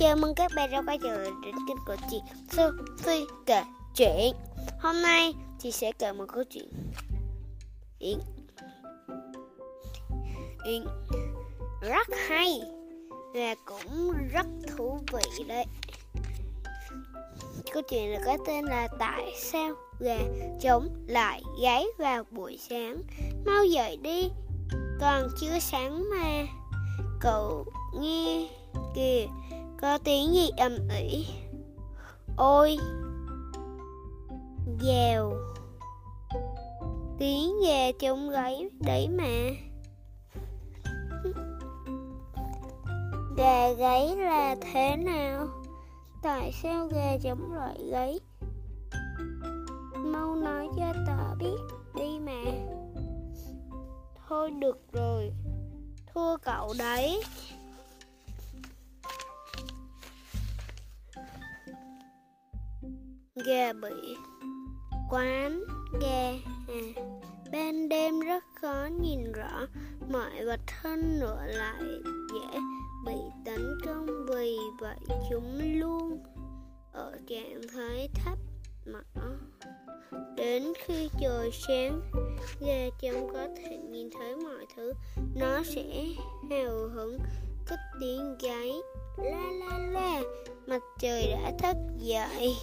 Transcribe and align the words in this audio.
Chào 0.00 0.16
mừng 0.16 0.34
các 0.34 0.52
bạn 0.56 0.70
đã 0.70 0.82
quay 0.86 0.98
trở 0.98 1.18
lại 1.18 1.30
đến 1.44 1.54
kênh 1.68 1.76
của 1.86 1.96
chị 2.10 2.20
Sophie 2.50 3.24
kể 3.46 3.62
chuyện. 3.96 4.34
Hôm 4.80 5.02
nay 5.02 5.34
chị 5.58 5.72
sẽ 5.72 5.92
kể 5.92 6.12
một 6.12 6.24
câu 6.32 6.44
chuyện. 6.44 6.68
Yên 7.98 8.18
yên 10.64 10.86
rất 11.82 12.08
hay 12.28 12.60
Và 13.34 13.54
cũng 13.64 14.12
rất 14.32 14.46
thú 14.76 14.98
vị 15.12 15.44
đấy. 15.48 15.64
Câu 17.72 17.82
chuyện 17.82 18.12
được 18.12 18.22
có 18.26 18.36
tên 18.46 18.64
là 18.64 18.88
Tại 18.98 19.32
sao 19.36 19.70
gà 19.98 20.18
trống 20.60 20.88
lại 21.06 21.42
gáy 21.62 21.84
vào 21.98 22.24
buổi 22.30 22.58
sáng? 22.68 23.02
Mau 23.46 23.64
dậy 23.64 23.96
đi, 23.96 24.30
Còn 25.00 25.28
chưa 25.40 25.58
sáng 25.60 26.10
mà. 26.10 26.46
Cậu 27.20 27.64
nghe 28.00 28.48
kìa 28.94 29.26
có 29.80 29.98
tiếng 29.98 30.34
gì 30.34 30.50
ầm 30.56 30.88
ĩ? 30.88 31.26
Ôi, 32.36 32.76
dèo. 34.80 35.32
Tiếng 37.18 37.60
gà 37.66 37.92
trống 37.98 38.30
gáy 38.30 38.70
đấy 38.80 39.08
mà. 39.08 39.50
Gà 43.36 43.72
gáy 43.72 44.16
là 44.16 44.56
thế 44.60 44.96
nào? 44.96 45.46
Tại 46.22 46.52
sao 46.62 46.86
gà 46.86 47.16
trống 47.22 47.52
lại 47.52 47.78
gáy? 47.90 48.20
Mau 49.96 50.34
nói 50.34 50.68
cho 50.76 50.92
tớ 51.06 51.34
biết 51.38 51.58
đi 51.94 52.18
mà. 52.18 52.42
Thôi 54.28 54.50
được 54.50 54.92
rồi. 54.92 55.32
Thua 56.14 56.36
cậu 56.36 56.74
đấy. 56.78 57.22
Gà 63.46 63.72
bị 63.72 64.16
quán 65.10 65.64
gà 66.00 66.32
à 66.68 67.02
ban 67.52 67.88
đêm 67.88 68.20
rất 68.20 68.44
khó 68.60 68.88
nhìn 69.00 69.32
rõ, 69.32 69.66
mọi 70.12 70.44
vật 70.46 70.60
hơn 70.82 71.20
nữa 71.20 71.44
lại 71.46 71.82
dễ 72.32 72.60
bị 73.06 73.20
tấn 73.44 73.78
công 73.86 74.06
vì 74.28 74.56
vậy 74.80 74.98
chúng 75.30 75.60
luôn 75.74 76.18
ở 76.92 77.12
trạng 77.28 77.60
thái 77.74 78.08
thấp 78.14 78.38
mỏ 78.92 79.22
đến 80.36 80.72
khi 80.84 81.08
trời 81.20 81.50
sáng 81.52 82.00
gà 82.60 82.88
trống 83.02 83.28
có 83.32 83.48
thể 83.56 83.76
nhìn 83.76 84.10
thấy 84.18 84.36
mọi 84.36 84.66
thứ. 84.76 84.92
Nó 85.34 85.62
sẽ 85.64 86.04
hào 86.50 86.88
hứng, 86.94 87.18
cất 87.66 87.78
tiếng 88.00 88.38
gáy, 88.38 88.72
la 89.18 89.50
la 89.52 89.78
la. 89.78 90.22
Mặt 90.66 90.82
trời 90.98 91.26
đã 91.30 91.52
thức 91.58 91.76
dậy. 91.98 92.56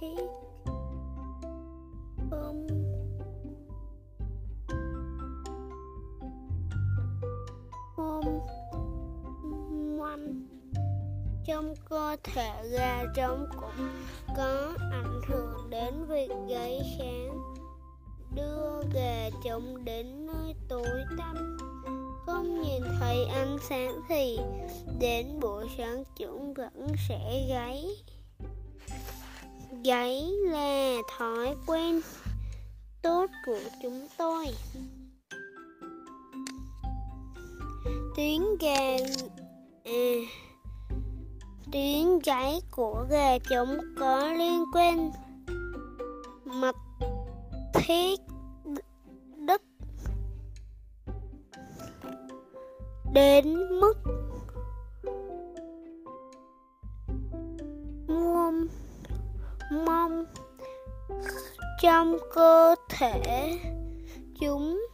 Kỳ 0.00 0.16
không 2.30 2.66
hôm 7.96 8.24
ngoan 9.96 10.46
trong 11.46 11.74
cơ 11.88 12.16
thể 12.22 12.68
gà 12.70 13.04
trống 13.14 13.46
cũng 13.60 13.88
có 14.36 14.74
ảnh 14.92 15.20
hưởng 15.28 15.70
đến 15.70 15.94
việc 16.08 16.30
gáy 16.48 16.80
sáng. 16.98 17.54
Đưa 18.34 18.82
gà 18.94 19.30
trống 19.44 19.84
đến 19.84 20.26
nơi 20.26 20.54
tối 20.68 21.04
tăm. 21.18 21.56
Không 22.26 22.62
nhìn 22.62 22.82
thấy 23.00 23.24
ánh 23.24 23.56
sáng 23.68 24.00
thì 24.08 24.38
đến 25.00 25.40
buổi 25.40 25.66
sáng 25.78 26.04
chúng 26.16 26.54
vẫn 26.54 26.86
sẽ 27.08 27.46
gáy 27.48 27.86
gáy 29.84 30.30
là 30.44 30.96
thói 31.18 31.56
quen 31.66 32.00
tốt 33.02 33.26
của 33.46 33.60
chúng 33.82 34.08
tôi. 34.18 34.46
Tiếng 38.16 38.56
gà 38.60 38.96
à, 39.84 40.14
tiếng 41.72 42.18
gáy 42.24 42.60
của 42.70 43.06
gà 43.10 43.38
trống 43.38 43.78
có 44.00 44.32
liên 44.32 44.64
quan. 44.74 45.10
Mật 46.44 46.76
thiết 47.74 48.20
đất 49.46 49.62
đến 53.12 53.54
mức 53.80 53.94
muôn 58.06 58.66
mong 59.70 60.24
trong 61.80 62.16
cơ 62.34 62.74
thể 62.88 63.58
chúng 64.40 64.86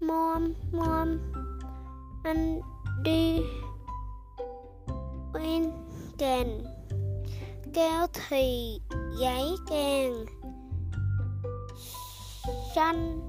mom 0.00 0.52
mom 0.72 1.18
anh 2.24 2.60
đi 3.02 3.40
quen 5.34 5.72
càng 6.18 6.60
cao 7.74 8.06
thì 8.28 8.78
giấy 9.20 9.56
càng 9.70 10.24
xanh 12.74 13.20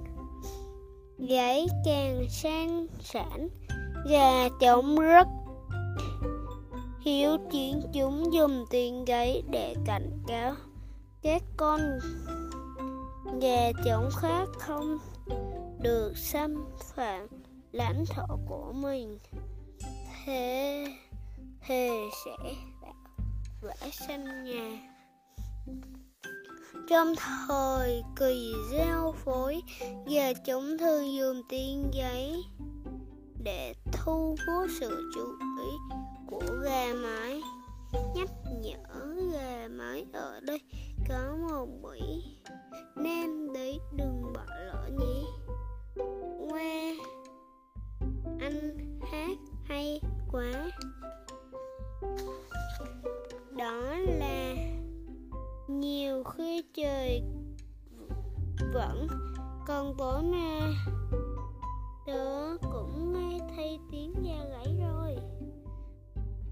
giấy 1.17 1.67
càng 1.85 2.25
sang 2.29 2.87
sản 2.99 3.49
gà 4.09 4.49
trống 4.59 4.95
rất 4.99 5.27
hiếu 7.07 7.37
chiến 7.51 7.81
chúng 7.93 8.33
dùng 8.33 8.65
tiếng 8.69 9.05
gáy 9.05 9.43
để 9.49 9.75
cảnh 9.85 10.09
cáo. 10.27 10.55
Các 11.21 11.43
con 11.57 11.81
gà 13.41 13.71
trống 13.85 14.09
khác 14.17 14.45
không 14.59 14.97
được 15.81 16.13
xâm 16.17 16.65
phạm 16.95 17.27
lãnh 17.71 18.03
thổ 18.09 18.37
của 18.47 18.73
mình. 18.73 19.19
Thế 20.25 20.85
thề 21.61 21.89
sẽ 22.25 22.53
bảo 22.81 22.93
vệ 23.61 23.91
sân 23.91 24.43
nhà. 24.43 24.93
Trong 26.89 27.13
thời 27.15 28.03
kỳ 28.15 28.53
giao 28.71 29.15
phối 29.25 29.61
gà 30.07 30.33
trống 30.45 30.77
thường 30.77 31.15
dùng 31.15 31.41
tiếng 31.49 31.89
giấy 31.93 32.43
để 33.43 33.73
thu 33.91 34.35
hút 34.47 34.69
sự 34.79 35.11
chú 35.15 35.25
ý 35.63 35.96
của 36.39 36.55
gà 36.63 36.93
mái 36.93 37.41
nhắc 38.15 38.29
nhở 38.61 39.15
gà 39.33 39.67
mái 39.71 40.05
ở 40.13 40.39
đây 40.39 40.61
có 41.09 41.37
một 41.49 41.67
bẫy 41.81 42.23
nên 42.95 43.53
đấy, 43.53 43.79
đừng 43.95 44.33
bỏ 44.33 44.45
lỡ 44.47 44.89
nhé. 44.99 45.23
Wow 46.47 46.95
Anh 48.39 48.77
hát 49.11 49.37
hay 49.65 50.01
quá. 50.31 50.71
Đó 53.57 53.97
là 53.97 54.55
Nhiều 55.67 56.23
khi 56.23 56.63
trời 56.73 57.23
Vẫn 58.73 59.07
còn 59.67 59.95
tối 59.97 60.23
mà 60.23 60.73
Tớ 62.05 62.57
cũng 62.71 63.13
nghe 63.13 63.39
thấy 63.55 63.79
tiếng 63.91 64.13
da 64.23 64.45
gãy 64.49 64.75
rồi. 64.79 65.15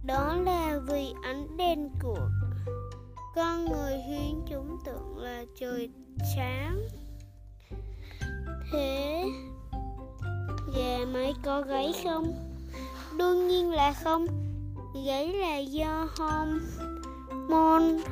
Đó 0.05 0.35
là 0.35 0.79
vì 0.87 1.13
ánh 1.23 1.57
đèn 1.57 1.89
của 2.01 2.29
Con 3.35 3.65
người 3.65 3.93
khiến 4.07 4.41
chúng 4.49 4.77
tưởng 4.85 5.17
là 5.17 5.43
trời 5.59 5.89
sáng. 6.35 6.87
Thế 8.71 9.23
gà 10.75 11.05
mái 11.13 11.33
có 11.43 11.61
gáy 11.61 11.93
không? 12.03 12.33
Đương 13.17 13.47
nhiên 13.47 13.71
là 13.71 13.93
không. 13.93 14.25
Gáy 15.05 15.33
là 15.33 15.57
do 15.57 16.07
hormone 16.17 18.03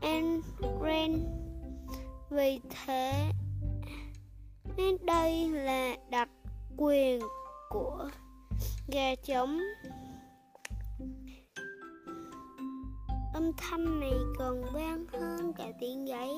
andren 0.00 1.24
Vì 2.30 2.60
thế, 2.70 3.32
đây 5.06 5.48
là 5.48 5.96
đặc 6.10 6.28
quyền 6.76 7.20
của 7.68 8.08
gà 8.88 9.14
trống. 9.14 9.60
Âm 13.46 13.52
thanh 13.56 14.00
này 14.00 14.18
còn 14.38 14.62
vang 14.72 15.06
hơn 15.12 15.52
cả 15.58 15.64
tiếng 15.80 16.04
gáy. 16.04 16.30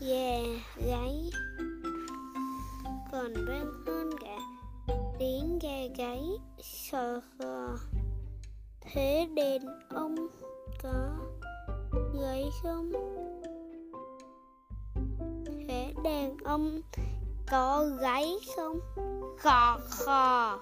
Gà 0.00 0.40
gáy. 0.86 1.30
Còn 3.12 3.34
vang 3.34 3.72
hơn 3.86 4.10
cả 4.20 4.38
tiếng 5.18 5.58
gà 5.62 5.94
gáy. 5.98 6.22
Sờ 6.62 7.20
khờ 7.38 7.76
thế 8.80 9.28
đền 9.34 9.62
ông 9.88 10.16
có 10.82 11.16
gáy 12.20 12.44
không? 12.62 12.92
Thế 15.68 15.94
đàn 16.04 16.36
ông 16.44 16.80
có 17.50 17.84
gáy 18.00 18.36
không? 18.56 18.80
Khò 19.38 19.78
khò. 19.90 20.58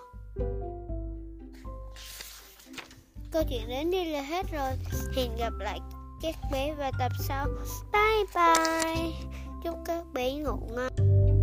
Câu 3.30 3.42
chuyện 3.48 3.68
đến 3.68 3.90
đây 3.90 4.04
là 4.04 4.22
hết 4.22 4.46
rồi. 4.52 4.72
Hẹn 5.16 5.36
gặp 5.38 5.52
lại 5.58 5.78
các 6.22 6.34
bé 6.52 6.74
vào 6.74 6.90
tập 6.98 7.12
sau. 7.28 7.46
Bye 7.92 8.24
bye. 8.34 9.12
Chúc 9.64 9.74
các 9.84 10.04
bé 10.12 10.32
ngủ 10.32 10.68
ngon. 10.70 11.35